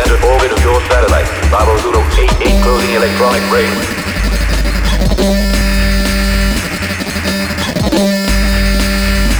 entered 0.00 0.24
orbit 0.24 0.52
of 0.52 0.60
your 0.62 0.80
satellite. 0.88 1.26
Bravo 1.50 1.76
Zulu 1.78 2.00
88 2.16 2.62
closing 2.62 2.94
electronic 2.94 3.42
brain. 3.50 3.70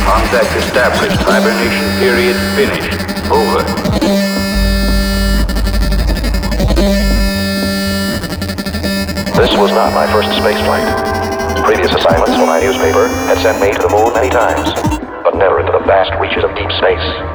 Contact 0.04 0.50
established. 0.58 1.18
Hibernation 1.22 1.86
period 1.98 2.36
finished. 2.54 2.92
Over. 3.30 3.62
This 9.40 9.56
was 9.56 9.70
not 9.72 9.94
my 9.94 10.06
first 10.12 10.28
space 10.36 10.60
flight. 10.66 10.84
Previous 11.64 11.92
assignments 11.94 12.36
for 12.36 12.46
my 12.46 12.60
newspaper 12.60 13.08
had 13.26 13.38
sent 13.38 13.60
me 13.60 13.72
to 13.72 13.78
the 13.78 13.88
moon 13.88 14.12
many 14.12 14.28
times, 14.28 14.74
but 15.24 15.36
never 15.36 15.60
into 15.60 15.72
the 15.72 15.84
vast 15.86 16.12
reaches 16.20 16.44
of 16.44 16.54
deep 16.56 16.70
space. 16.72 17.29